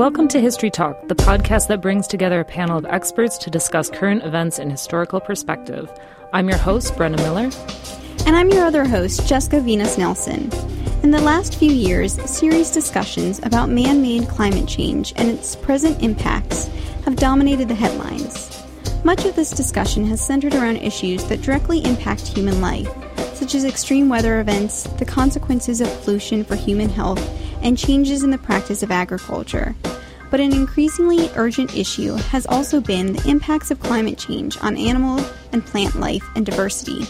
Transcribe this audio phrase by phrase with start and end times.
[0.00, 3.90] Welcome to History Talk, the podcast that brings together a panel of experts to discuss
[3.90, 5.90] current events in historical perspective.
[6.32, 7.50] I'm your host, Brenna Miller.
[8.26, 10.50] And I'm your other host, Jessica Viñas-Nelson.
[11.02, 16.02] In the last few years, serious discussions about man made climate change and its present
[16.02, 16.68] impacts
[17.04, 18.64] have dominated the headlines.
[19.04, 22.88] Much of this discussion has centered around issues that directly impact human life,
[23.34, 27.20] such as extreme weather events, the consequences of pollution for human health,
[27.62, 29.74] and changes in the practice of agriculture.
[30.30, 35.24] But an increasingly urgent issue has also been the impacts of climate change on animal
[35.52, 37.04] and plant life and diversity.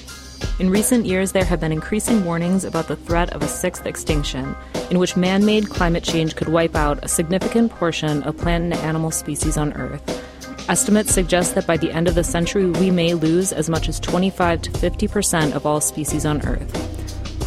[0.58, 4.54] In recent years, there have been increasing warnings about the threat of a sixth extinction,
[4.90, 8.74] in which man made climate change could wipe out a significant portion of plant and
[8.74, 10.02] animal species on Earth.
[10.68, 13.98] Estimates suggest that by the end of the century, we may lose as much as
[14.00, 16.89] 25 to 50 percent of all species on Earth.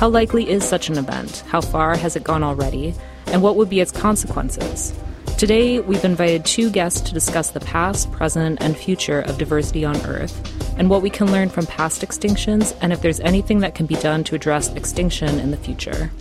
[0.03, 1.45] How likely is such an event?
[1.47, 2.93] How far has it gone already?
[3.27, 4.93] And what would be its consequences?
[5.37, 9.95] Today, we've invited two guests to discuss the past, present, and future of diversity on
[10.05, 10.35] Earth,
[10.77, 13.95] and what we can learn from past extinctions, and if there's anything that can be
[13.95, 16.11] done to address extinction in the future.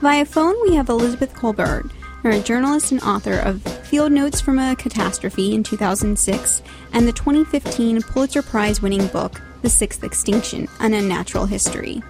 [0.00, 1.90] Via phone, we have Elizabeth Kolbert,
[2.24, 6.62] a journalist and author of Field Notes from a Catastrophe in 2006
[6.92, 12.02] and the 2015 Pulitzer Prize winning book, The Sixth Extinction An Unnatural History.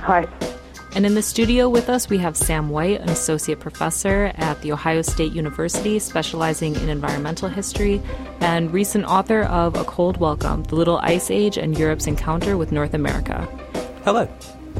[0.00, 0.26] Hi.
[0.92, 4.72] And in the studio with us, we have Sam White, an associate professor at The
[4.72, 8.02] Ohio State University, specializing in environmental history,
[8.40, 12.72] and recent author of A Cold Welcome The Little Ice Age and Europe's Encounter with
[12.72, 13.46] North America.
[14.04, 14.26] Hello.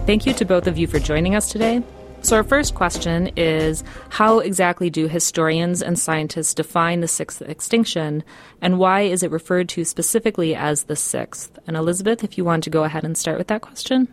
[0.06, 1.80] Thank you to both of you for joining us today.
[2.22, 8.24] So, our first question is How exactly do historians and scientists define the sixth extinction,
[8.60, 11.56] and why is it referred to specifically as the sixth?
[11.66, 14.08] And, Elizabeth, if you want to go ahead and start with that question.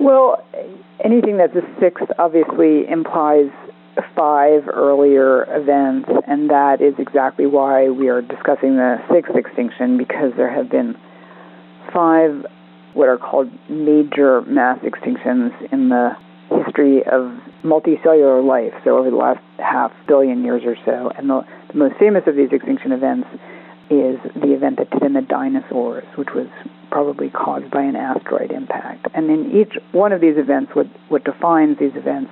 [0.00, 0.44] Well,
[1.04, 3.50] anything that's a sixth obviously implies
[4.16, 10.32] five earlier events, and that is exactly why we are discussing the sixth extinction because
[10.36, 10.96] there have been
[11.92, 12.44] five
[12.94, 16.16] what are called major mass extinctions in the
[16.64, 17.32] history of
[17.64, 21.10] multicellular life, so over the last half billion years or so.
[21.16, 21.42] And the,
[21.72, 23.26] the most famous of these extinction events
[23.90, 26.46] is the event that did in the dinosaurs, which was
[26.90, 29.06] probably caused by an asteroid impact.
[29.14, 32.30] And in each one of these events, what, what defines these events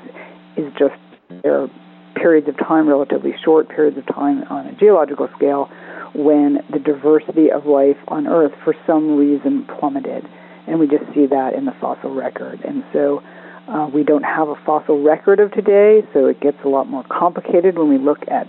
[0.57, 0.95] is just
[1.43, 1.71] there are
[2.15, 5.71] periods of time, relatively short periods of time on a geological scale,
[6.15, 10.25] when the diversity of life on Earth for some reason plummeted.
[10.67, 12.61] And we just see that in the fossil record.
[12.65, 13.23] And so
[13.69, 17.05] uh, we don't have a fossil record of today, so it gets a lot more
[17.05, 18.47] complicated when we look at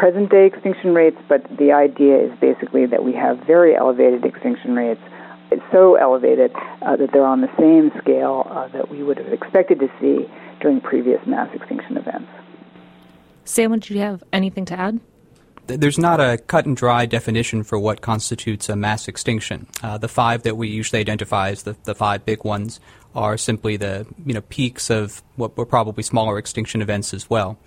[0.00, 4.74] present day extinction rates, but the idea is basically that we have very elevated extinction
[4.74, 5.00] rates.
[5.50, 9.30] It's so elevated uh, that they're on the same scale uh, that we would have
[9.30, 10.26] expected to see
[10.62, 12.28] during previous mass extinction events.
[13.44, 15.00] Sam, would you have anything to add?
[15.66, 19.66] There's not a cut and dry definition for what constitutes a mass extinction.
[19.82, 22.80] Uh, the five that we usually identify as the, the five big ones
[23.14, 27.58] are simply the you know peaks of what were probably smaller extinction events as well.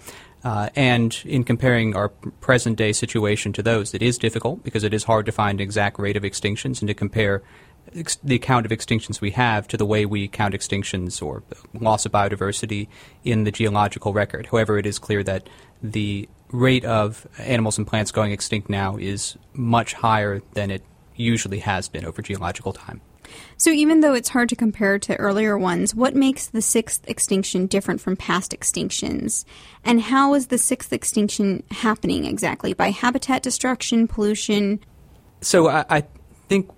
[0.44, 4.94] Uh, and in comparing our present day situation to those, it is difficult because it
[4.94, 7.42] is hard to find an exact rate of extinctions and to compare
[7.96, 11.44] ex- the count of extinctions we have to the way we count extinctions or
[11.74, 12.88] loss of biodiversity
[13.24, 14.48] in the geological record.
[14.48, 15.48] However, it is clear that
[15.82, 20.84] the rate of animals and plants going extinct now is much higher than it
[21.16, 23.02] usually has been over geological time.
[23.58, 27.68] So, even though it's hard to compare to earlier ones, what makes the sixth extinction
[27.68, 29.46] different from past extinctions?
[29.84, 32.74] And how is the sixth extinction happening exactly?
[32.74, 34.80] By habitat destruction, pollution?
[35.42, 36.04] So, I, I
[36.50, 36.70] think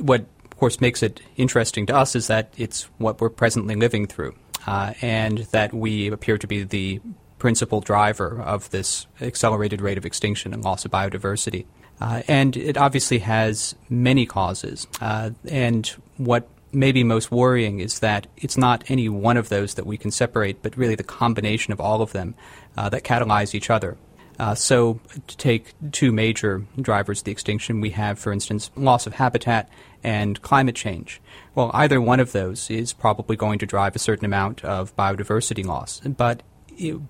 [0.00, 4.06] what, of course, makes it interesting to us is that it's what we're presently living
[4.06, 4.34] through,
[4.66, 7.00] uh, and that we appear to be the
[7.38, 11.66] principal driver of this accelerated rate of extinction and loss of biodiversity.
[12.00, 14.86] Uh, and it obviously has many causes.
[15.00, 15.86] Uh, and
[16.16, 19.96] what may be most worrying is that it's not any one of those that we
[19.96, 22.34] can separate, but really the combination of all of them
[22.76, 23.96] uh, that catalyze each other.
[24.38, 29.06] Uh, so, to take two major drivers of the extinction, we have, for instance, loss
[29.06, 29.68] of habitat
[30.02, 31.20] and climate change.
[31.54, 35.64] Well, either one of those is probably going to drive a certain amount of biodiversity
[35.64, 36.42] loss, but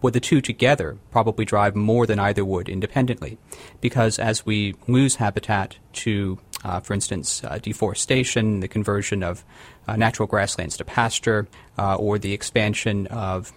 [0.00, 3.38] would the two together probably drive more than either would independently,
[3.80, 9.44] because as we lose habitat to, uh, for instance, uh, deforestation, the conversion of
[9.88, 11.48] uh, natural grasslands to pasture,
[11.78, 13.52] uh, or the expansion of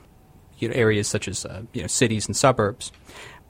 [0.57, 2.91] you know, areas such as uh, you know, cities and suburbs,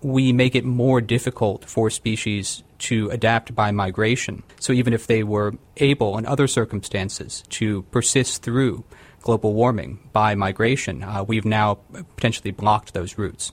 [0.02, 4.44] we make it more difficult for species to adapt by migration.
[4.60, 8.84] So even if they were able, in other circumstances, to persist through
[9.26, 11.04] global warming by migration.
[11.04, 11.80] Uh, we've now
[12.16, 13.52] potentially blocked those routes.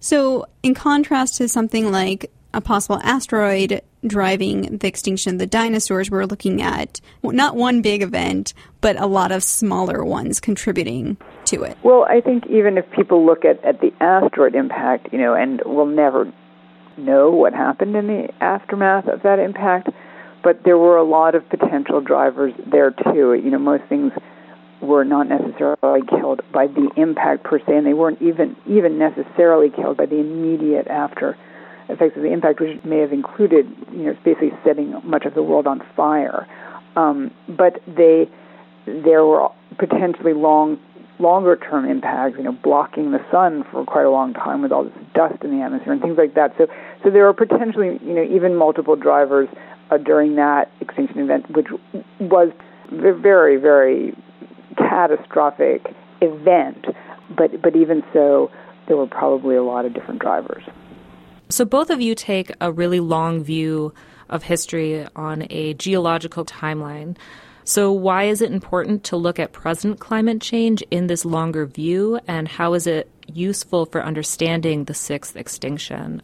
[0.00, 6.10] So, in contrast to something like a possible asteroid driving the extinction of the dinosaurs,
[6.10, 11.16] we're looking at not one big event, but a lot of smaller ones contributing
[11.46, 11.76] to it.
[11.82, 15.60] Well, I think even if people look at, at the asteroid impact, you know, and
[15.64, 16.32] we'll never
[16.96, 19.88] know what happened in the aftermath of that impact,
[20.42, 23.34] but there were a lot of potential drivers there too.
[23.34, 24.12] You know, most things
[24.84, 29.70] were not necessarily killed by the impact per se, and they weren't even even necessarily
[29.70, 31.36] killed by the immediate after
[31.88, 35.42] effects of the impact, which may have included, you know, basically setting much of the
[35.42, 36.46] world on fire.
[36.96, 38.28] Um, but they
[38.86, 39.48] there were
[39.78, 40.78] potentially long
[41.18, 44.84] longer term impacts, you know, blocking the sun for quite a long time with all
[44.84, 46.54] this dust in the atmosphere and things like that.
[46.58, 46.66] So
[47.02, 49.48] so there are potentially, you know, even multiple drivers
[49.90, 51.68] uh, during that extinction event, which
[52.20, 52.50] was
[52.90, 54.14] very, very
[54.76, 55.86] catastrophic
[56.20, 56.86] event.
[57.36, 58.50] But but even so,
[58.86, 60.62] there were probably a lot of different drivers.
[61.48, 63.92] So both of you take a really long view
[64.28, 67.16] of history on a geological timeline.
[67.64, 72.20] So why is it important to look at present climate change in this longer view,
[72.28, 76.20] and how is it useful for understanding the sixth extinction?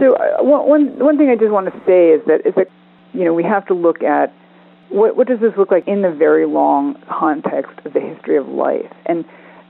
[0.00, 2.68] So uh, one one thing I just want to say is that is that
[3.12, 4.34] you know we have to look at
[4.90, 8.46] what what does this look like in the very long context of the history of
[8.48, 8.90] life?
[9.06, 9.24] And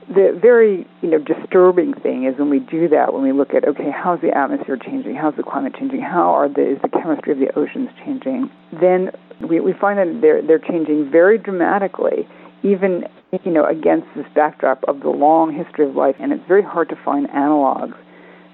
[0.07, 3.67] the very you know disturbing thing is when we do that when we look at
[3.67, 5.15] okay how's the atmosphere changing?
[5.15, 6.01] How's the climate changing?
[6.01, 8.49] How are the is the chemistry of the oceans changing?
[8.79, 9.11] Then
[9.47, 12.27] we, we find that they're they're changing very dramatically
[12.63, 13.03] even
[13.43, 16.15] you know against this backdrop of the long history of life.
[16.19, 17.95] And it's very hard to find analogs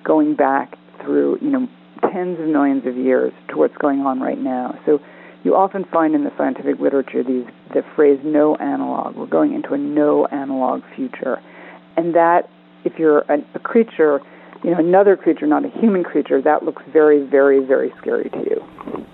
[0.04, 1.68] going back through you know
[2.12, 4.78] tens of millions of years to what's going on right now.
[4.86, 5.00] So
[5.44, 9.16] you often find in the scientific literature these the phrase no analog.
[9.16, 11.42] We're going into a no analog future.
[11.98, 12.50] And that
[12.86, 14.22] if you're a, a creature,
[14.64, 18.38] you know, another creature, not a human creature, that looks very, very, very scary to
[18.40, 19.06] you.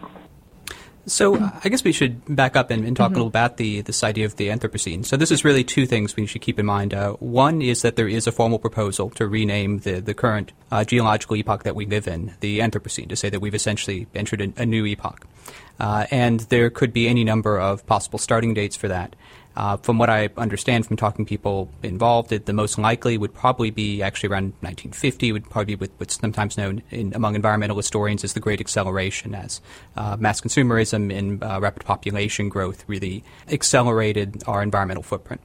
[1.12, 3.16] So I guess we should back up and, and talk mm-hmm.
[3.16, 5.06] a little about the this idea of the Anthropocene.
[5.06, 6.94] So this is really two things we should keep in mind.
[6.94, 10.84] Uh, one is that there is a formal proposal to rename the the current uh,
[10.84, 14.54] geological epoch that we live in the Anthropocene to say that we've essentially entered a,
[14.62, 15.26] a new epoch.
[15.80, 19.16] Uh, and there could be any number of possible starting dates for that.
[19.60, 23.34] Uh, from what I understand from talking to people involved, it, the most likely would
[23.34, 25.34] probably be actually around 1950.
[25.34, 29.60] Would probably be what's sometimes known in, among environmental historians as the Great Acceleration, as
[29.98, 35.42] uh, mass consumerism and uh, rapid population growth really accelerated our environmental footprint.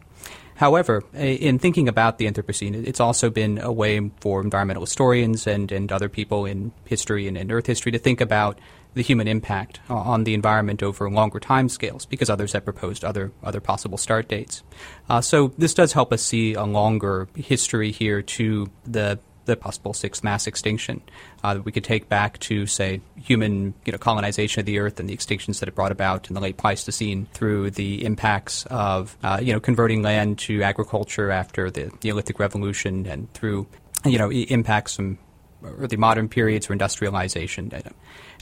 [0.55, 5.73] However, in thinking about the Anthropocene, it's also been a way for environmental historians and,
[5.73, 8.61] and other people in history and in Earth history to think about
[8.95, 13.33] the human impact on the environment over longer time scales because others have proposed other
[13.43, 14.63] other possible start dates.
[15.09, 19.93] Uh, so this does help us see a longer history here to the the possible
[19.93, 21.03] sixth mass extinction
[21.43, 24.99] uh, that we could take back to, say, human you know, colonization of the Earth
[24.99, 29.17] and the extinctions that it brought about in the late Pleistocene through the impacts of
[29.23, 33.67] uh, you know converting land to agriculture after the Neolithic Revolution and through
[34.05, 35.19] you know impacts from
[35.63, 37.73] early modern periods for industrialization.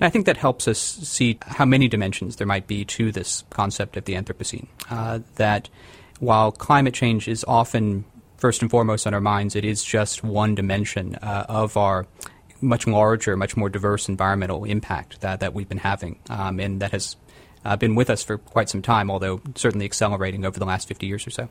[0.03, 3.45] And I think that helps us see how many dimensions there might be to this
[3.51, 4.67] concept of the Anthropocene.
[4.91, 5.69] Uh, that
[6.19, 8.05] while climate change is often
[8.37, 12.05] first and foremost on our minds, it is just one dimension uh, of our
[12.61, 16.91] much larger, much more diverse environmental impact that, that we've been having, um, and that
[16.91, 17.15] has
[17.65, 21.07] uh, been with us for quite some time, although certainly accelerating over the last 50
[21.07, 21.49] years or so.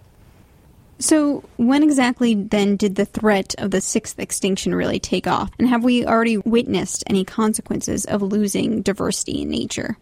[1.01, 5.49] So, when exactly then did the threat of the sixth extinction really take off?
[5.57, 9.97] And have we already witnessed any consequences of losing diversity in nature?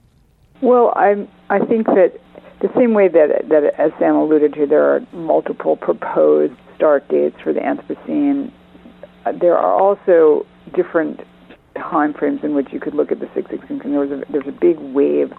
[0.62, 2.20] Well, I I think that
[2.60, 7.40] the same way that that as Sam alluded to, there are multiple proposed start dates
[7.42, 8.52] for the Anthropocene.
[9.40, 11.22] There are also different
[11.76, 13.92] time frames in which you could look at the sixth extinction.
[13.92, 15.32] There was a, there's a big wave,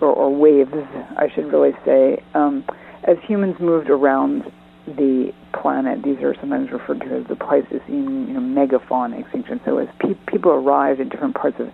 [0.00, 0.72] or, or waves,
[1.16, 2.64] I should really say, um,
[3.04, 4.50] as humans moved around
[4.86, 6.02] the planet.
[6.02, 9.60] These are sometimes referred to as the Pleistocene, you know, megafauna extinction.
[9.64, 11.70] So as pe- people arrived in different parts of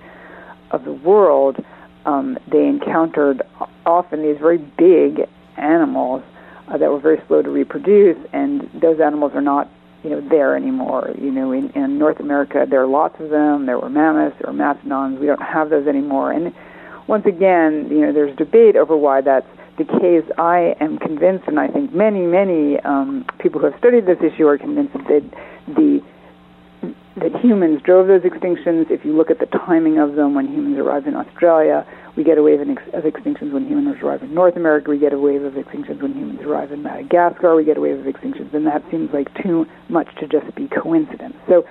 [0.70, 1.56] of the world,
[2.04, 3.42] um, they encountered
[3.86, 6.22] often these very big animals
[6.68, 9.70] uh, that were very slow to reproduce, and those animals are not,
[10.02, 11.10] you know, there anymore.
[11.18, 13.66] You know, in, in North America, there are lots of them.
[13.66, 15.18] There were mammoths, there were mastodons.
[15.18, 16.32] We don't have those anymore.
[16.32, 16.54] And
[17.06, 19.46] once again, you know, there's debate over why that's
[19.78, 24.06] the case, I am convinced, and I think many, many um, people who have studied
[24.06, 25.24] this issue are convinced that
[25.66, 26.02] the
[27.16, 28.90] that humans drove those extinctions.
[28.90, 31.84] If you look at the timing of them, when humans arrived in Australia,
[32.16, 32.68] we get a wave of
[33.04, 34.90] extinctions when humans arrive in North America.
[34.90, 37.56] We get a wave of extinctions when humans arrive in Madagascar.
[37.56, 40.68] We get a wave of extinctions, and that seems like too much to just be
[40.68, 41.34] coincidence.
[41.48, 41.66] So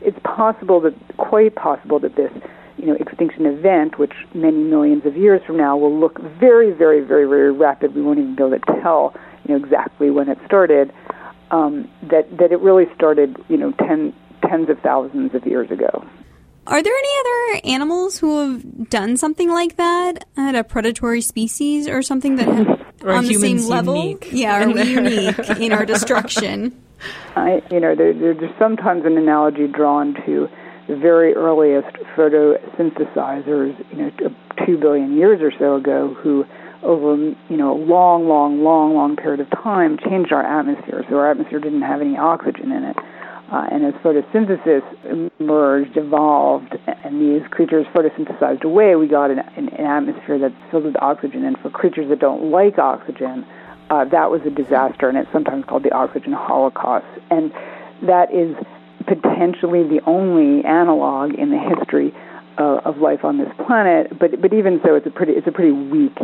[0.00, 2.30] it's possible that, quite possible that this
[2.76, 7.00] you know, extinction event, which many millions of years from now will look very, very,
[7.00, 7.94] very, very rapid.
[7.94, 9.14] We won't even be able to tell,
[9.46, 10.92] you know, exactly when it started.
[11.50, 14.14] Um, that that it really started, you know, ten,
[14.48, 16.04] tens of thousands of years ago.
[16.66, 21.86] Are there any other animals who have done something like that at a predatory species
[21.86, 22.48] or something that
[23.04, 23.96] on the same level?
[23.96, 24.28] Unique.
[24.32, 26.80] Yeah, are we unique in our destruction?
[27.36, 30.48] I, you know, there, there's sometimes an analogy drawn to
[30.88, 34.10] the very earliest photosynthesizers, you know,
[34.66, 36.44] two billion years or so ago, who
[36.82, 41.04] over you know a long, long, long, long period of time changed our atmosphere.
[41.08, 42.96] So our atmosphere didn't have any oxygen in it.
[43.50, 44.82] Uh, and as photosynthesis
[45.38, 50.84] emerged, evolved, and these creatures photosynthesized away, we got an, an, an atmosphere that's filled
[50.84, 51.44] with oxygen.
[51.44, 53.46] And for creatures that don't like oxygen,
[53.90, 57.06] uh, that was a disaster, and it's sometimes called the oxygen holocaust.
[57.30, 57.52] And
[58.02, 58.56] that is
[59.06, 62.12] potentially the only analog in the history
[62.58, 64.18] uh, of life on this planet.
[64.18, 66.16] But but even so, it's a pretty it's a pretty weak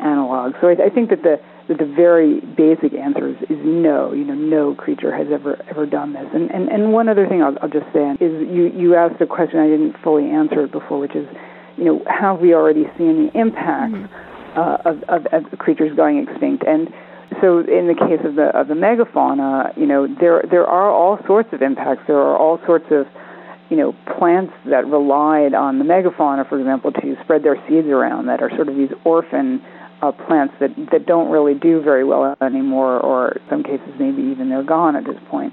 [0.00, 0.54] analog.
[0.60, 4.12] So I, I think that the that the very basic answer is, is no.
[4.12, 6.26] You know, no creature has ever ever done this.
[6.34, 9.26] And and, and one other thing I'll, I'll just say is you you asked a
[9.26, 11.26] question I didn't fully answer it before, which is,
[11.76, 14.58] you know, have we already seen the impact mm-hmm.
[14.58, 16.64] uh, of, of, of creatures going extinct?
[16.66, 16.88] And
[17.40, 21.18] so in the case of the of the megafauna, you know, there there are all
[21.26, 22.02] sorts of impacts.
[22.06, 23.06] There are all sorts of
[23.70, 28.26] you know, plants that relied on the megafauna, for example, to spread their seeds around
[28.26, 29.60] that are sort of these orphan
[30.02, 34.22] uh, plants that, that don't really do very well anymore, or in some cases maybe
[34.22, 35.52] even they're gone at this point.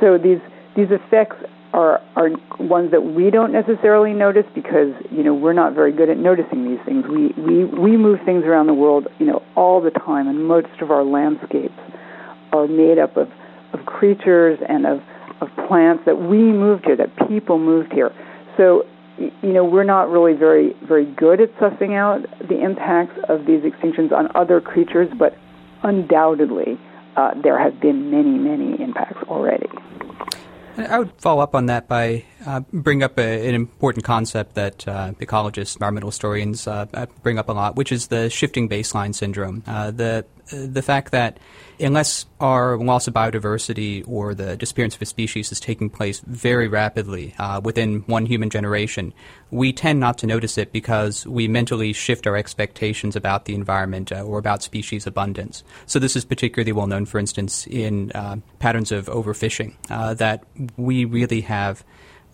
[0.00, 0.40] So these
[0.76, 1.36] these effects
[1.72, 6.08] are are ones that we don't necessarily notice because you know we're not very good
[6.08, 7.04] at noticing these things.
[7.06, 10.68] We we we move things around the world you know all the time, and most
[10.80, 11.78] of our landscapes
[12.52, 13.28] are made up of
[13.72, 15.00] of creatures and of
[15.40, 18.10] of plants that we moved here, that people moved here.
[18.56, 18.84] So
[19.18, 23.62] you know we're not really very very good at sussing out the impacts of these
[23.62, 25.36] extinctions on other creatures, but
[25.82, 26.78] undoubtedly
[27.16, 29.68] uh, there have been many many impacts already.
[30.78, 34.88] I would follow up on that by uh, bring up a, an important concept that
[34.88, 39.14] uh, ecologists, environmental historians uh, uh, bring up a lot, which is the shifting baseline
[39.14, 39.62] syndrome.
[39.66, 41.38] Uh, the the fact that
[41.78, 46.68] unless our loss of biodiversity or the disappearance of a species is taking place very
[46.68, 49.12] rapidly within one human generation,
[49.50, 54.10] we tend not to notice it because we mentally shift our expectations about the environment
[54.10, 55.62] or about species abundance.
[55.84, 58.08] So this is particularly well known, for instance, in
[58.58, 59.74] patterns of overfishing,
[60.16, 60.44] that
[60.78, 61.84] we really have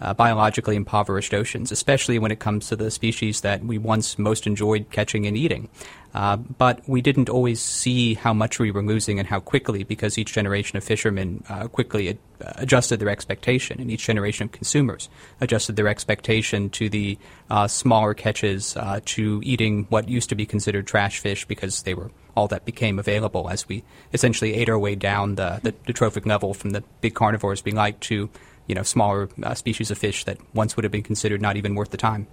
[0.05, 4.47] uh, biologically impoverished oceans, especially when it comes to the species that we once most
[4.47, 5.69] enjoyed catching and eating.
[6.15, 10.17] Uh, but we didn't always see how much we were losing and how quickly, because
[10.17, 14.53] each generation of fishermen uh, quickly ad- uh, adjusted their expectation, and each generation of
[14.53, 15.09] consumers
[15.41, 17.19] adjusted their expectation to the
[17.51, 21.95] uh, smaller catches, uh, to eating what used to be considered trash fish because they
[21.95, 23.83] were all that became available as we
[24.13, 27.73] essentially ate our way down the, the, the trophic level from the big carnivores we
[27.73, 28.29] like to
[28.67, 31.75] you know smaller uh, species of fish that once would have been considered not even
[31.75, 32.27] worth the time.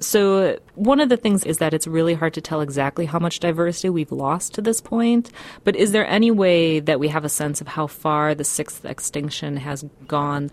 [0.00, 3.40] So, one of the things is that it's really hard to tell exactly how much
[3.40, 5.30] diversity we've lost to this point.
[5.64, 8.84] But is there any way that we have a sense of how far the sixth
[8.84, 10.50] extinction has gone?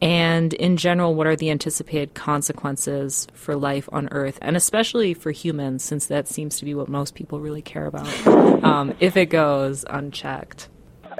[0.00, 5.30] And in general, what are the anticipated consequences for life on Earth, and especially for
[5.30, 9.26] humans, since that seems to be what most people really care about, um, if it
[9.26, 10.68] goes unchecked?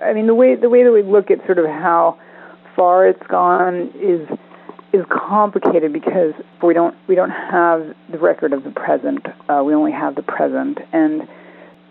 [0.02, 2.18] I mean, the way the way that we look at sort of how
[2.76, 4.28] far it's gone is
[4.92, 9.26] is complicated because we don't we don't have the record of the present.
[9.48, 11.26] Uh, we only have the present, and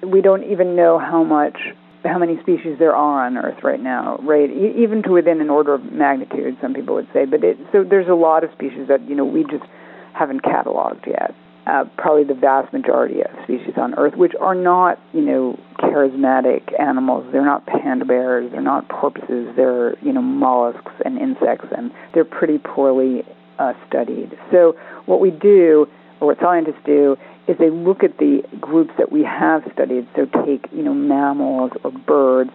[0.01, 1.57] we don't even know how much
[2.03, 4.17] how many species there are on Earth right now.
[4.21, 7.25] Right, e- even to within an order of magnitude, some people would say.
[7.25, 9.65] But it, so there's a lot of species that you know we just
[10.13, 11.35] haven't cataloged yet
[11.67, 16.79] uh, probably the vast majority of species on Earth, which are not, you know, charismatic
[16.79, 17.25] animals.
[17.31, 18.51] They're not panda bears.
[18.51, 19.55] They're not porpoises.
[19.55, 23.23] They're, you know, mollusks and insects, and they're pretty poorly
[23.59, 24.37] uh, studied.
[24.51, 25.87] So what we do,
[26.19, 27.17] or what scientists do,
[27.47, 30.07] is they look at the groups that we have studied.
[30.15, 32.51] So take, you know, mammals or birds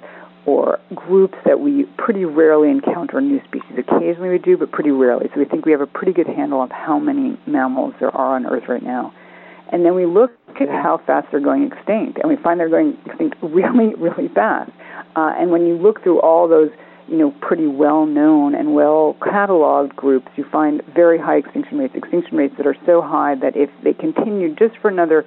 [0.47, 3.79] or groups that we pretty rarely encounter new species.
[3.79, 5.29] Occasionally we do, but pretty rarely.
[5.33, 8.37] So we think we have a pretty good handle of how many mammals there are
[8.37, 9.13] on Earth right now.
[9.73, 12.99] And then we look at how fast they're going extinct, and we find they're going
[13.07, 14.71] extinct really, really fast.
[15.17, 16.71] Uh, and when you look through all those,
[17.09, 22.55] you know, pretty well-known and well-cataloged groups, you find very high extinction rates, extinction rates
[22.57, 25.25] that are so high that if they continue just for another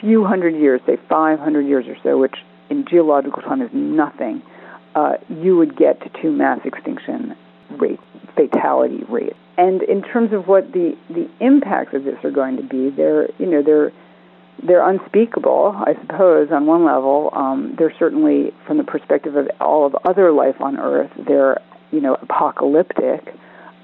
[0.00, 2.36] few hundred years, say 500 years or so, which
[2.70, 4.42] in geological time is nothing,
[4.94, 7.36] uh, you would get to two mass extinction
[7.78, 8.00] rate
[8.36, 9.36] fatality rate.
[9.60, 13.28] And in terms of what the, the impacts of this are going to be, they're
[13.38, 13.92] you know they're
[14.66, 17.28] they're unspeakable, I suppose, on one level.
[17.34, 22.00] Um, they're certainly, from the perspective of all of other life on Earth, they're you
[22.00, 23.34] know apocalyptic.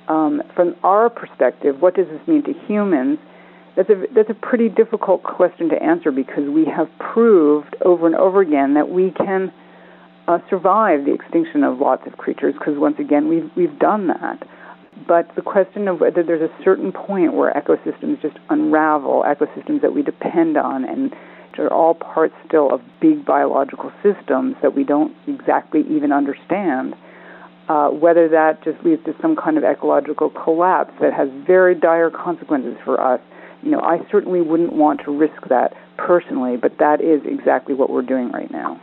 [0.08, 3.18] Um, from our perspective, what does this mean to humans?
[3.76, 8.16] That's a that's a pretty difficult question to answer because we have proved over and
[8.16, 9.52] over again that we can
[10.26, 14.48] uh, survive the extinction of lots of creatures because once again we've we've done that.
[15.06, 19.94] But the question of whether there's a certain point where ecosystems just unravel, ecosystems that
[19.94, 21.14] we depend on and
[21.58, 26.94] are all parts still of big biological systems that we don't exactly even understand,
[27.68, 32.10] uh, whether that just leads to some kind of ecological collapse that has very dire
[32.10, 33.20] consequences for us.
[33.62, 37.90] You know, I certainly wouldn't want to risk that personally, but that is exactly what
[37.90, 38.80] we're doing right now.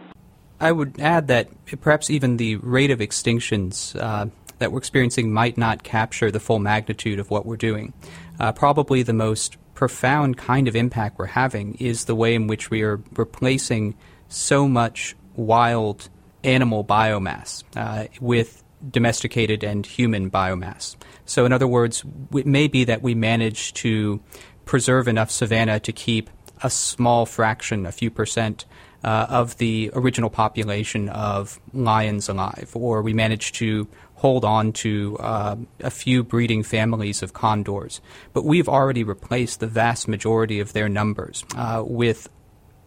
[0.63, 1.50] I would add that
[1.82, 4.27] perhaps even the rate of extinctions uh,
[4.60, 7.91] that we're experiencing might not capture the full magnitude of what we're doing.
[8.39, 12.70] Uh, probably the most profound kind of impact we're having is the way in which
[12.70, 13.93] we are replacing
[14.29, 16.08] so much wild
[16.46, 20.96] animal biomass uh, with domesticated and human biomass.
[21.25, 24.22] So, in other words, it may be that we manage to
[24.63, 26.29] preserve enough savanna to keep
[26.63, 28.63] a small fraction, a few percent,
[29.03, 35.17] uh, of the original population of lions alive, or we managed to hold on to
[35.19, 38.00] uh, a few breeding families of condors.
[38.31, 42.29] But we've already replaced the vast majority of their numbers uh, with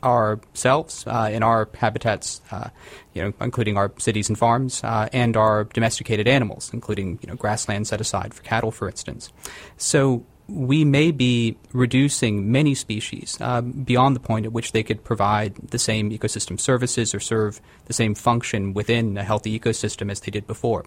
[0.03, 2.71] ourselves uh, in our habitats, uh,
[3.13, 7.35] you know, including our cities and farms, uh, and our domesticated animals, including you know
[7.35, 9.33] grassland set aside for cattle, for instance.
[9.77, 15.03] So we may be reducing many species uh, beyond the point at which they could
[15.03, 20.21] provide the same ecosystem services or serve the same function within a healthy ecosystem as
[20.21, 20.85] they did before.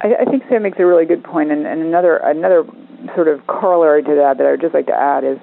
[0.00, 2.64] I, I think Sam makes a really good point, and, and another another
[3.14, 5.38] sort of corollary to that that I would just like to add is,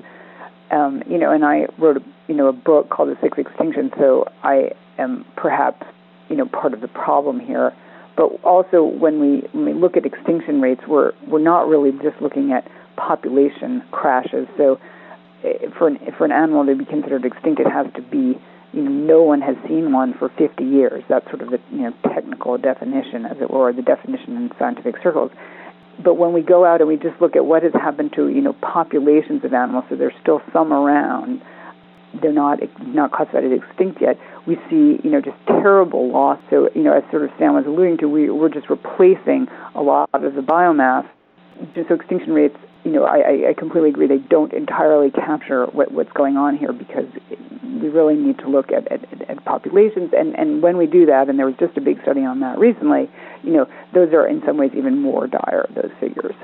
[0.72, 3.92] um, you know, and I wrote a, you know a book called The Sixth Extinction,
[3.98, 5.86] so I am perhaps
[6.30, 7.74] you know part of the problem here.
[8.16, 12.22] But also, when we when we look at extinction rates, we're we're not really just
[12.22, 14.48] looking at population crashes.
[14.58, 14.80] So
[15.44, 18.40] eh, for an, for an animal to be considered extinct, it has to be
[18.74, 21.04] you know no one has seen one for 50 years.
[21.10, 24.96] That's sort of the you know technical definition, as it were, the definition in scientific
[25.04, 25.32] circles.
[26.04, 28.42] But when we go out and we just look at what has happened to you
[28.42, 31.42] know populations of animals, so there's still some around.
[32.22, 34.18] They're not not classified as extinct yet.
[34.46, 36.40] We see you know just terrible loss.
[36.50, 39.82] So you know as sort of Sam was alluding to, we we're just replacing a
[39.82, 41.08] lot of the biomass.
[41.76, 44.08] So extinction rates you know, I, I completely agree.
[44.08, 47.06] They don't entirely capture what, what's going on here because
[47.63, 50.12] we really need to look at, at, at populations.
[50.17, 52.58] And, and when we do that, and there was just a big study on that
[52.58, 53.10] recently,
[53.43, 56.36] you know, those are in some ways even more dire, those figures.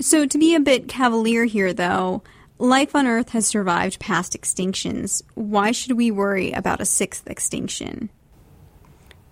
[0.00, 2.22] So, to be a bit cavalier here, though,
[2.58, 5.22] life on Earth has survived past extinctions.
[5.34, 8.10] Why should we worry about a sixth extinction?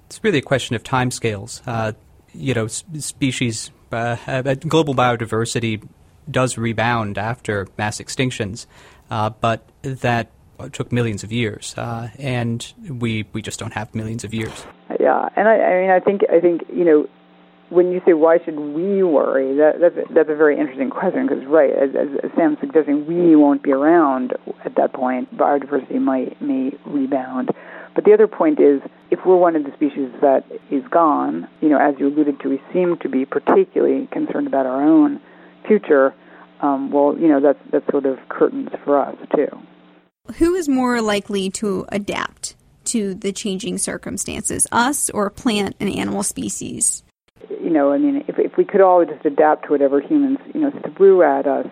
[0.06, 1.62] It's really a question of timescales.
[1.66, 1.92] Uh,
[2.32, 5.86] you know, species uh, uh, global biodiversity
[6.30, 8.66] does rebound after mass extinctions,
[9.10, 10.30] uh, but that
[10.72, 14.66] took millions of years, uh, and we we just don't have millions of years.
[14.98, 17.08] Yeah, and I, I mean, I think I think you know
[17.68, 21.26] when you say why should we worry, that, that's a, that's a very interesting question
[21.26, 21.90] because right, as,
[22.22, 25.36] as Sam's suggesting, we won't be around at that point.
[25.36, 27.50] Biodiversity might may rebound,
[27.96, 31.70] but the other point is, if we're one of the species that is gone, you
[31.70, 35.18] know, as you alluded to, we seem to be particularly concerned about our own
[35.66, 36.14] future.
[36.60, 39.48] Um, well, you know, that's that's sort of curtains for us too.
[40.36, 42.54] Who is more likely to adapt
[42.86, 47.02] to the changing circumstances, us or plant and animal species?
[47.48, 50.60] You know, I mean, if if we could all just adapt to whatever humans, you
[50.60, 51.66] know, threw at us,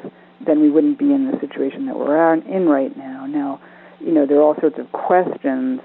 [0.47, 3.27] then we wouldn't be in the situation that we're in right now.
[3.27, 3.61] Now,
[4.01, 5.81] you know, there are all sorts of questions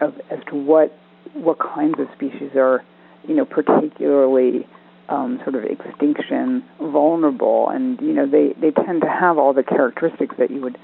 [0.00, 0.96] of, as to what
[1.34, 2.84] what kinds of species are,
[3.26, 4.66] you know, particularly
[5.08, 9.62] um, sort of extinction vulnerable, and you know they they tend to have all the
[9.62, 10.78] characteristics that you would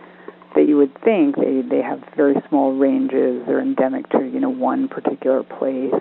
[0.55, 1.37] that you would think.
[1.37, 3.44] They they have very small ranges.
[3.46, 5.94] They're endemic to you know one particular place.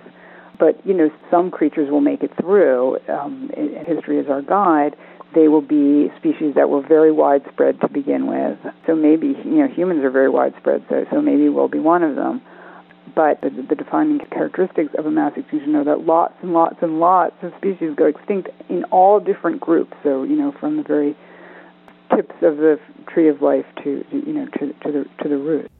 [0.58, 2.98] But you know some creatures will make it through.
[3.08, 3.50] Um,
[3.86, 4.96] history is our guide.
[5.34, 8.58] They will be species that were very widespread to begin with.
[8.86, 10.84] So maybe you know humans are very widespread.
[10.90, 12.42] So so maybe we'll be one of them
[13.14, 17.00] but the, the, defining characteristics of a mass extinction are that lots and lots and
[17.00, 19.92] lots of species go extinct in all different groups.
[20.02, 21.16] So, you know, from the very
[22.14, 25.70] tips of the tree of life to, you know, to, to the to the root.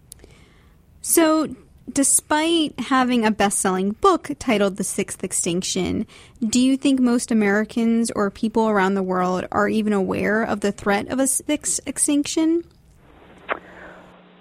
[1.03, 1.49] So,
[1.93, 6.07] Despite having a best selling book titled The Sixth Extinction,
[6.47, 10.71] do you think most Americans or people around the world are even aware of the
[10.71, 12.65] threat of a sixth extinction?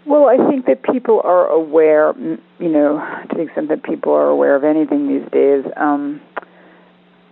[0.09, 2.97] Well, I think that people are aware, you know,
[3.29, 6.19] to the extent that people are aware of anything these days, um,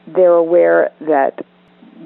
[0.06, 1.44] they're aware that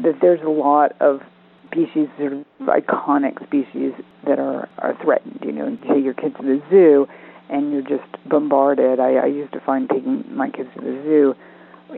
[0.01, 1.19] that there's a lot of
[1.65, 3.91] species, sort of iconic species
[4.25, 5.39] that are, are threatened.
[5.43, 7.05] You know, you take your kids to the zoo
[7.49, 9.01] and you're just bombarded.
[9.01, 11.35] I, I used to find taking my kids to the zoo,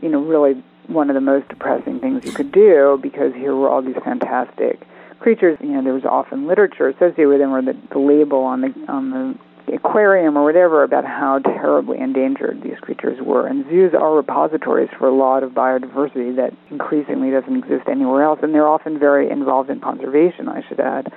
[0.02, 3.68] you know, really one of the most depressing things you could do because here were
[3.68, 4.84] all these fantastic
[5.20, 5.58] creatures.
[5.60, 8.74] You know, there was often literature associated with them, or the, the label on the
[8.88, 9.38] on the
[9.72, 13.46] aquarium or whatever about how terribly endangered these creatures were.
[13.46, 18.40] And zoos are repositories for a lot of biodiversity that increasingly doesn't exist anywhere else,
[18.42, 21.12] and they're often very involved in conservation, I should add.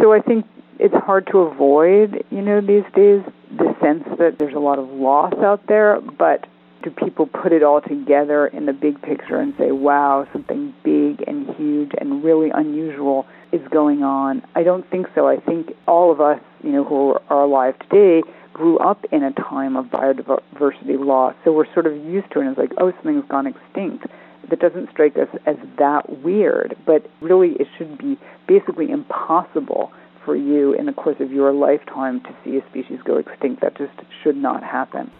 [0.00, 0.46] So I think
[0.78, 3.22] it's hard to avoid, you know, these days
[3.56, 6.46] the sense that there's a lot of loss out there, but
[6.86, 11.24] do people put it all together in the big picture and say, wow, something big
[11.26, 14.40] and huge and really unusual is going on?
[14.54, 15.26] I don't think so.
[15.26, 18.22] I think all of us, you know, who are alive today
[18.52, 22.46] grew up in a time of biodiversity loss, so we're sort of used to it.
[22.46, 24.06] And it's like, oh, something's gone extinct.
[24.48, 29.90] That doesn't strike us as that weird, but really it should be basically impossible
[30.24, 33.60] for you in the course of your lifetime to see a species go extinct.
[33.62, 35.10] That just should not happen.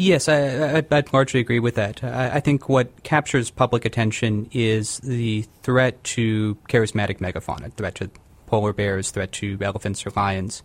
[0.00, 2.04] Yes, I, would largely agree with that.
[2.04, 8.08] I, I, think what captures public attention is the threat to charismatic megafauna, threat to
[8.46, 10.62] polar bears, threat to elephants or lions.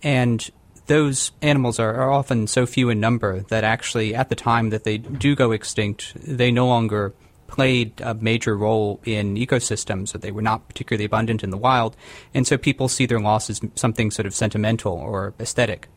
[0.00, 0.48] And
[0.86, 4.84] those animals are, are often so few in number that actually, at the time that
[4.84, 7.14] they do go extinct, they no longer
[7.48, 11.96] played a major role in ecosystems, or they were not particularly abundant in the wild,
[12.32, 15.88] and so people see their loss as something sort of sentimental or aesthetic.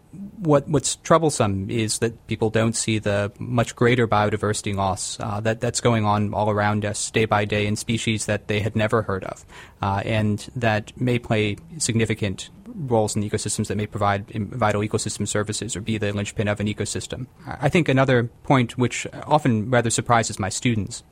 [0.41, 5.62] What what's troublesome is that people don't see the much greater biodiversity loss uh, that
[5.62, 9.04] that's going on all around us day by day in species that they had never
[9.04, 9.45] heard of,
[9.84, 15.75] uh, and that may play significant roles in ecosystems that may provide vital ecosystem services
[15.75, 17.27] or be the linchpin of an ecosystem.
[17.45, 21.04] I think another point which often rather surprises my students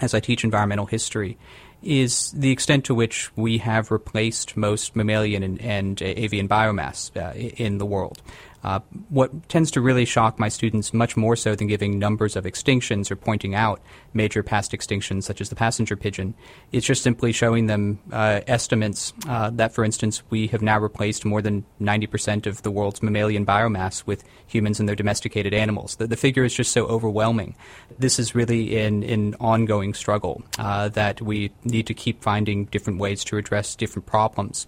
[0.00, 1.38] as I teach environmental history,
[1.82, 7.34] is the extent to which we have replaced most mammalian and, and avian biomass uh,
[7.34, 8.22] in the world.
[8.64, 12.44] Uh, what tends to really shock my students, much more so than giving numbers of
[12.44, 13.80] extinctions or pointing out
[14.14, 16.34] major past extinctions, such as the passenger pigeon,
[16.72, 21.24] is just simply showing them uh, estimates uh, that, for instance, we have now replaced
[21.24, 25.96] more than 90% of the world's mammalian biomass with humans and their domesticated animals.
[25.96, 27.54] The, the figure is just so overwhelming.
[27.98, 32.98] This is really an, an ongoing struggle uh, that we need to keep finding different
[32.98, 34.66] ways to address different problems.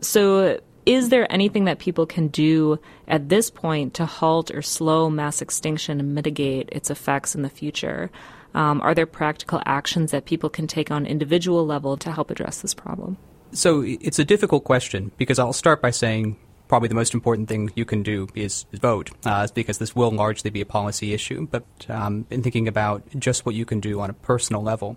[0.00, 5.10] So, is there anything that people can do at this point to halt or slow
[5.10, 8.10] mass extinction and mitigate its effects in the future?
[8.54, 12.60] Um, are there practical actions that people can take on individual level to help address
[12.60, 13.16] this problem?
[13.52, 16.36] So it's a difficult question because I'll start by saying
[16.68, 20.50] probably the most important thing you can do is, vote, uh, because this will largely
[20.50, 21.46] be a policy issue.
[21.50, 24.96] But um, in thinking about just what you can do on a personal level,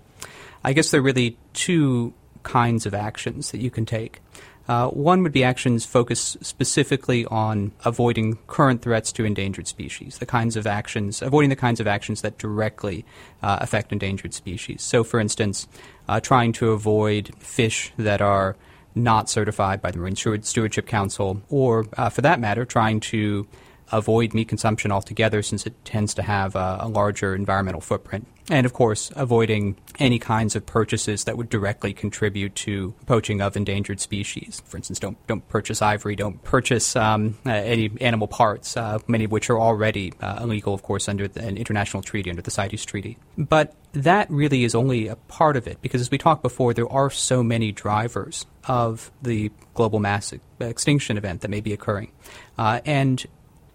[0.64, 4.22] I guess there are really two kinds of actions that you can take.
[4.68, 10.26] Uh, one would be actions focused specifically on avoiding current threats to endangered species, the
[10.26, 13.06] kinds of actions, avoiding the kinds of actions that directly
[13.42, 14.82] uh, affect endangered species.
[14.82, 15.68] So, for instance,
[16.10, 18.58] uh, trying to avoid fish that are
[18.94, 23.48] not certified by the Marine Stewardship Council, or uh, for that matter, trying to
[23.92, 28.28] avoid meat consumption altogether since it tends to have a, a, larger environmental footprint.
[28.50, 33.58] And of course, avoiding any kinds of purchases that would directly contribute to poaching of
[33.58, 34.62] endangered species.
[34.66, 39.26] For instance, don't don't purchase ivory, don't purchase um, uh, any animal parts, uh, many
[39.26, 42.52] of which are already uh, illegal, of course, under the, an international treaty, under the
[42.52, 43.18] CITES Treaty.
[43.38, 46.90] But that really is only a part of it, because as we talked before, there
[46.90, 52.12] are so many drivers of the global mass extinction event that may be occurring.
[52.58, 53.26] Uh, and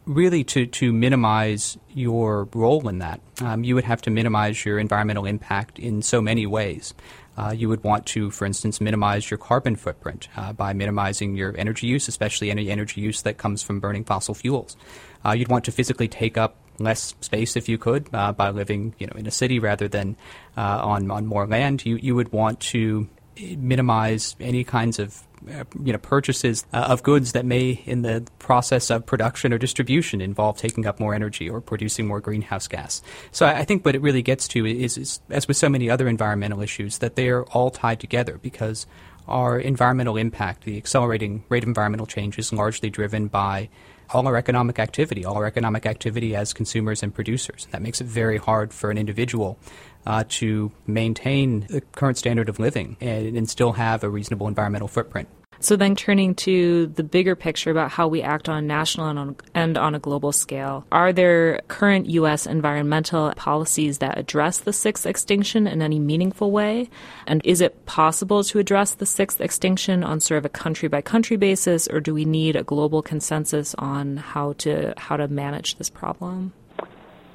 [0.07, 4.79] really to, to minimize your role in that, um, you would have to minimize your
[4.79, 6.95] environmental impact in so many ways.
[7.37, 11.55] Uh, you would want to, for instance, minimize your carbon footprint uh, by minimizing your
[11.57, 14.77] energy use, especially any energy use that comes from burning fossil fuels.
[15.25, 18.95] Uh, you'd want to physically take up less space if you could uh, by living,
[18.99, 20.17] you know, in a city rather than
[20.57, 21.87] uh, on on more land.
[21.87, 27.03] You you would want to minimize any kinds of uh, you know purchases uh, of
[27.03, 31.49] goods that may, in the process of production or distribution, involve taking up more energy
[31.49, 33.03] or producing more greenhouse gas.
[33.33, 36.07] So I, think what it really gets to is, is, as with so many other
[36.07, 38.87] environmental issues, that they are all tied together because
[39.27, 43.69] our environmental impact, the accelerating rate of environmental change, is largely driven by
[44.11, 47.67] all our economic activity, all our economic activity as consumers and producers.
[47.71, 49.59] That makes it very hard for an individual
[50.07, 54.89] uh, to maintain the current standard of living and, and still have a reasonable environmental
[54.89, 55.29] footprint.
[55.63, 59.37] So then turning to the bigger picture about how we act on national and on,
[59.55, 62.47] and on a global scale, are there current U.S.
[62.47, 66.91] environmental policies that address the sixth extinction in any meaningful way?
[67.29, 71.01] And is it possible to address the sixth extinction on sort of a country by
[71.01, 75.77] country basis, or do we need a global consensus on how to how to manage
[75.77, 76.53] this problem?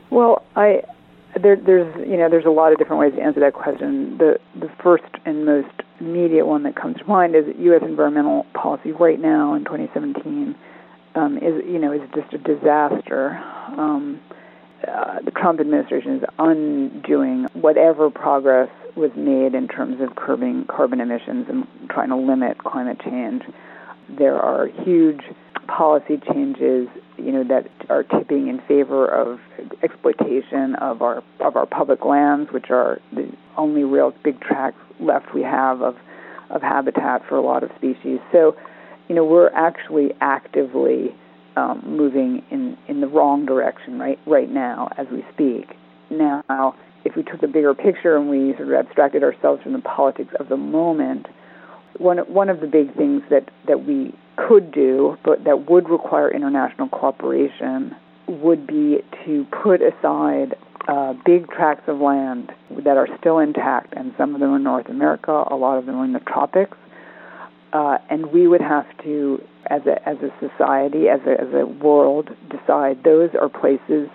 [0.09, 0.83] Well, I
[1.35, 4.17] there, there's you know there's a lot of different ways to answer that question.
[4.17, 7.81] The the first and most immediate one that comes to mind is U.S.
[7.83, 10.55] environmental policy right now in 2017
[11.15, 13.41] um, is you know is just a disaster.
[13.77, 14.21] Um,
[14.87, 21.01] uh, the Trump administration is undoing whatever progress was made in terms of curbing carbon
[21.01, 23.43] emissions and trying to limit climate change.
[24.09, 25.21] There are huge
[25.67, 29.39] policy changes, you know, that are tipping in favor of
[29.83, 35.33] exploitation of our of our public lands, which are the only real big tracts left
[35.33, 35.95] we have of
[36.49, 38.19] of habitat for a lot of species.
[38.31, 38.55] So,
[39.09, 41.13] you know, we're actually actively
[41.55, 45.75] um, moving in in the wrong direction right right now as we speak.
[46.09, 49.81] Now, if we took the bigger picture and we sort of abstracted ourselves from the
[49.81, 51.27] politics of the moment,
[51.97, 56.31] one one of the big things that that we could do, but that would require
[56.31, 57.95] international cooperation,
[58.27, 60.55] would be to put aside
[60.87, 62.51] uh, big tracts of land
[62.85, 65.95] that are still intact, and some of them in North America, a lot of them
[65.95, 66.77] are in the tropics.
[67.73, 71.65] Uh, and we would have to, as a as a society, as a as a
[71.65, 74.07] world, decide those are places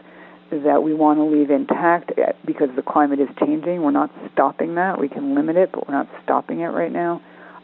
[0.51, 3.83] that we want to leave intact uh, because the climate is changing.
[3.83, 4.99] We're not stopping that.
[4.99, 7.21] We can limit it, but we're not stopping it right now.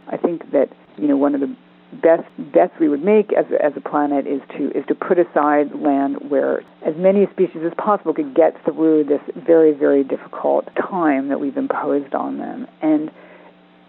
[0.07, 0.68] I think that
[0.99, 1.57] you know one of the
[1.92, 5.18] best bets we would make as a, as a planet is to is to put
[5.18, 10.66] aside land where as many species as possible could get through this very very difficult
[10.77, 13.11] time that we've imposed on them and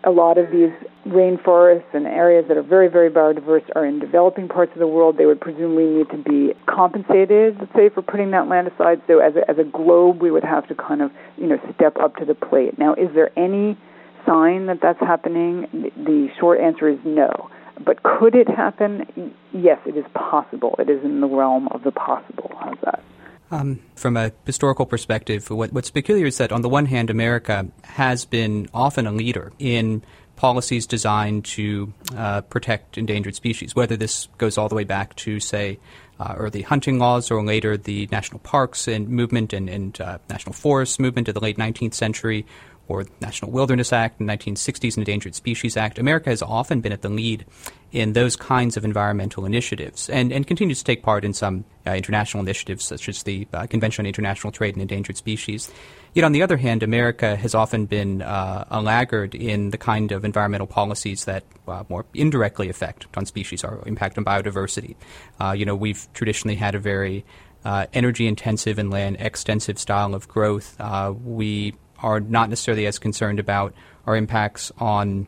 [0.04, 0.72] a lot of these
[1.08, 5.18] rainforests and areas that are very, very biodiverse are in developing parts of the world.
[5.18, 9.02] They would presumably need to be compensated, let's say, for putting that land aside.
[9.08, 11.98] So, as a, as a globe, we would have to kind of, you know, step
[11.98, 12.80] up to the plate.
[12.80, 13.78] Now, is there any
[14.26, 15.68] sign that that's happening?
[15.98, 17.50] The short answer is no.
[17.84, 19.34] But could it happen?
[19.54, 20.76] Yes, it is possible.
[20.80, 22.52] It is in the realm of the possible.
[22.60, 23.04] How's that?
[23.52, 27.68] Um, from a historical perspective, what, what's peculiar is that on the one hand, America
[27.84, 30.04] has been often a leader in
[30.36, 35.40] policies designed to uh, protect endangered species, whether this goes all the way back to,
[35.40, 35.80] say,
[36.20, 40.54] uh, early hunting laws or later the national parks and movement and, and uh, national
[40.54, 42.46] forests movement of the late 19th century,
[42.90, 47.04] or the National Wilderness Act, the 1960s Endangered Species Act, America has often been at
[47.04, 47.46] the lead
[47.92, 51.92] in those kinds of environmental initiatives and, and continues to take part in some uh,
[51.92, 55.72] international initiatives such as the uh, Convention on International Trade in Endangered Species.
[56.14, 60.12] Yet, on the other hand, America has often been uh, a laggard in the kind
[60.12, 64.96] of environmental policies that uh, more indirectly affect on species or impact on biodiversity.
[65.40, 67.24] Uh, you know, we've traditionally had a very
[67.64, 70.80] uh, energy intensive and land extensive style of growth.
[71.24, 73.74] we are not necessarily as concerned about
[74.06, 75.28] our impacts on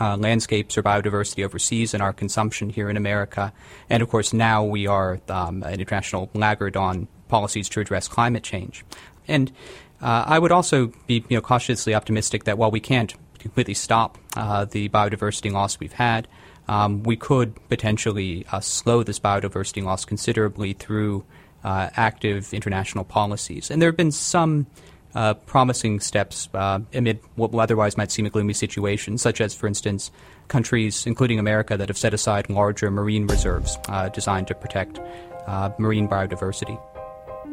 [0.00, 3.52] uh, landscapes or biodiversity overseas and our consumption here in America.
[3.90, 8.42] And of course, now we are um, an international laggard on policies to address climate
[8.42, 8.84] change.
[9.28, 9.52] And
[10.00, 14.18] uh, I would also be you know, cautiously optimistic that while we can't completely stop
[14.36, 16.26] uh, the biodiversity loss we've had,
[16.68, 21.24] um, we could potentially uh, slow this biodiversity loss considerably through
[21.64, 23.70] uh, active international policies.
[23.70, 24.66] And there have been some
[25.14, 29.66] uh, promising steps uh, amid what otherwise might seem a gloomy situation, such as, for
[29.66, 30.10] instance,
[30.48, 35.00] countries, including America, that have set aside larger marine reserves uh, designed to protect
[35.46, 36.80] uh, marine biodiversity.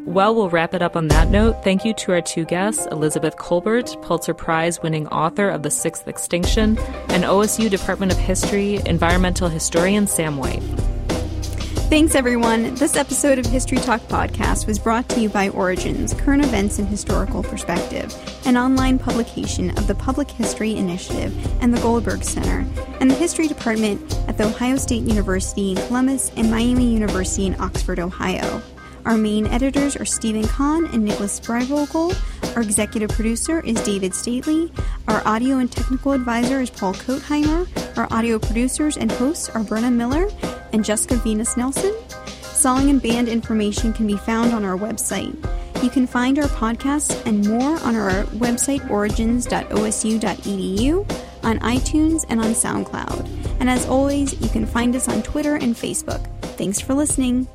[0.06, 1.62] Well, we'll wrap it up on that note.
[1.62, 6.08] Thank you to our two guests, Elizabeth Kolbert, Pulitzer Prize winning author of The Sixth
[6.08, 10.62] Extinction, and OSU Department of History environmental historian Sam White.
[11.90, 12.76] Thanks, everyone.
[12.76, 16.86] This episode of History Talk Podcast was brought to you by Origins, Current Events in
[16.86, 18.14] Historical Perspective,
[18.46, 22.64] an online publication of the Public History Initiative and the Goldberg Center,
[23.00, 27.60] and the History Department at The Ohio State University in Columbus and Miami University in
[27.60, 28.62] Oxford, Ohio.
[29.04, 32.14] Our main editors are Steven Conn and Nicholas Breyfogle.
[32.54, 34.72] Our executive producer is David Staley.
[35.08, 37.66] Our audio and technical advisor is Paul Kotheimer.
[37.98, 40.28] Our audio producers and hosts are Brenna Miller
[40.72, 41.94] and Jessica Viñas-Nelson.
[42.42, 45.34] Song and band information can be found on our website.
[45.82, 51.10] You can find our podcasts and more on our website origins.osu.edu,
[51.42, 53.56] on iTunes, and on SoundCloud.
[53.60, 56.22] And as always, you can find us on Twitter and Facebook.
[56.56, 57.48] Thanks for listening.